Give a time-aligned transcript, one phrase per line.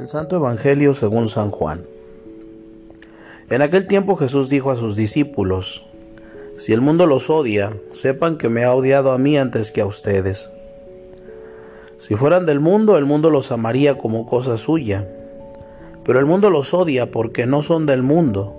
[0.00, 1.82] Del Santo Evangelio según San Juan.
[3.50, 5.84] En aquel tiempo Jesús dijo a sus discípulos,
[6.56, 9.86] Si el mundo los odia, sepan que me ha odiado a mí antes que a
[9.86, 10.50] ustedes.
[11.98, 15.06] Si fueran del mundo, el mundo los amaría como cosa suya,
[16.02, 18.56] pero el mundo los odia porque no son del mundo,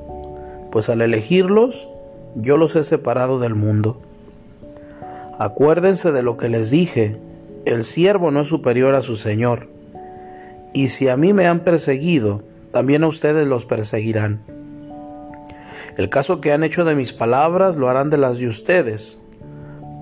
[0.72, 1.90] pues al elegirlos,
[2.36, 4.00] yo los he separado del mundo.
[5.40, 7.18] Acuérdense de lo que les dije,
[7.66, 9.71] el siervo no es superior a su Señor
[10.74, 14.42] y si a mí me han perseguido, también a ustedes los perseguirán.
[15.98, 19.22] El caso que han hecho de mis palabras lo harán de las de ustedes.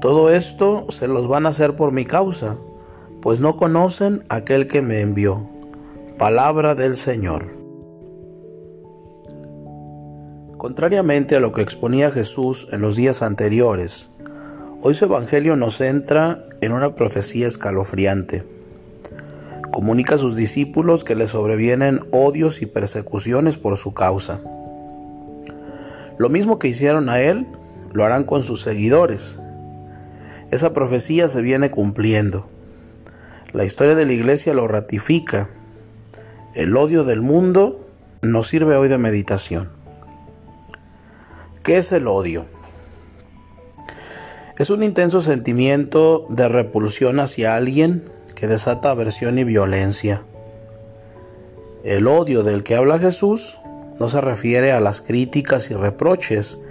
[0.01, 2.57] Todo esto se los van a hacer por mi causa,
[3.21, 5.49] pues no conocen aquel que me envió.
[6.17, 7.57] Palabra del Señor.
[10.57, 14.11] Contrariamente a lo que exponía Jesús en los días anteriores,
[14.81, 18.58] hoy su Evangelio nos centra en una profecía escalofriante
[19.79, 24.41] comunica a sus discípulos que le sobrevienen odios y persecuciones por su causa.
[26.17, 27.47] Lo mismo que hicieron a él,
[27.93, 29.39] lo harán con sus seguidores.
[30.51, 32.49] Esa profecía se viene cumpliendo.
[33.53, 35.47] La historia de la iglesia lo ratifica.
[36.55, 37.87] El odio del mundo
[38.21, 39.69] nos sirve hoy de meditación.
[41.63, 42.47] ¿Qué es el odio?
[44.57, 50.21] Es un intenso sentimiento de repulsión hacia alguien que desata aversión y violencia.
[51.83, 53.59] El odio del que habla Jesús
[53.99, 56.63] no se refiere a las críticas y reproches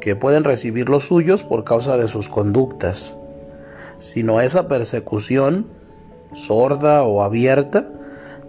[0.00, 3.18] que pueden recibir los suyos por causa de sus conductas,
[3.98, 5.66] sino a esa persecución
[6.32, 7.86] sorda o abierta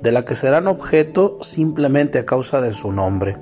[0.02, 3.36] de la que serán objeto simplemente a causa de su nombre.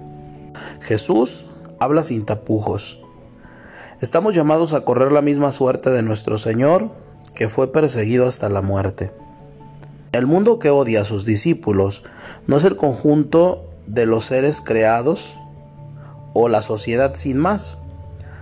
[0.82, 1.46] Jesús
[1.78, 3.04] habla sin tapujos.
[4.02, 6.90] Estamos llamados a correr la misma suerte de nuestro Señor
[7.40, 9.12] que fue perseguido hasta la muerte.
[10.12, 12.04] El mundo que odia a sus discípulos
[12.48, 15.36] no es el conjunto de los seres creados
[16.34, 17.82] o la sociedad sin más,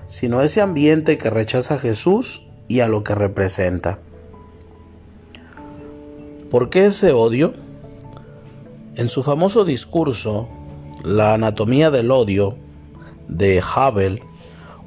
[0.07, 4.00] sino ese ambiente que rechaza a Jesús y a lo que representa.
[6.50, 7.53] ¿Por qué ese odio?
[8.96, 10.50] En su famoso discurso,
[11.03, 12.57] La anatomía del odio,
[13.28, 14.24] de Havel,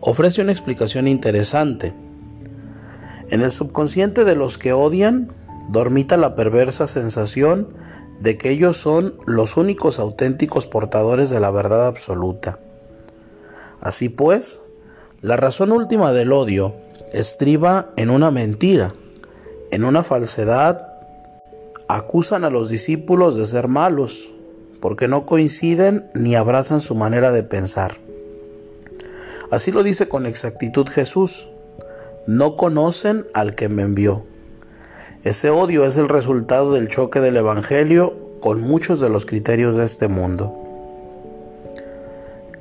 [0.00, 1.94] ofrece una explicación interesante
[3.30, 5.28] en el subconsciente de los que odian
[5.68, 7.68] dormita la perversa sensación
[8.20, 12.58] de que ellos son los únicos auténticos portadores de la verdad absoluta.
[13.80, 14.60] Así pues,
[15.22, 16.74] la razón última del odio
[17.12, 18.92] estriba en una mentira,
[19.70, 20.88] en una falsedad.
[21.88, 24.28] Acusan a los discípulos de ser malos,
[24.80, 27.96] porque no coinciden ni abrazan su manera de pensar.
[29.50, 31.48] Así lo dice con exactitud Jesús
[32.26, 34.24] no conocen al que me envió.
[35.24, 39.84] Ese odio es el resultado del choque del Evangelio con muchos de los criterios de
[39.84, 40.56] este mundo.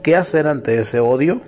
[0.03, 1.41] ¿Qué hacer ante ese odio?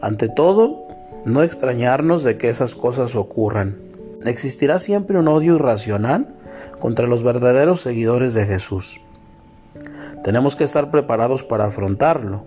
[0.00, 0.86] Ante todo,
[1.24, 3.76] no extrañarnos de que esas cosas ocurran.
[4.24, 6.28] Existirá siempre un odio irracional
[6.78, 9.00] contra los verdaderos seguidores de Jesús.
[10.22, 12.44] Tenemos que estar preparados para afrontarlo.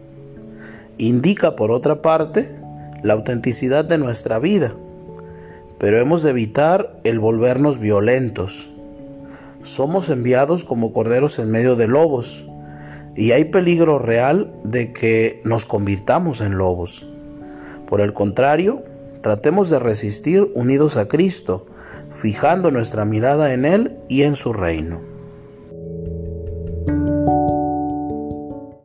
[0.98, 2.57] Indica, por otra parte,
[3.04, 4.74] la autenticidad de nuestra vida,
[5.78, 8.70] pero hemos de evitar el volvernos violentos.
[9.64, 12.46] Somos enviados como corderos en medio de lobos
[13.16, 17.06] y hay peligro real de que nos convirtamos en lobos.
[17.88, 18.84] Por el contrario,
[19.22, 21.66] tratemos de resistir unidos a Cristo,
[22.12, 25.17] fijando nuestra mirada en Él y en su reino.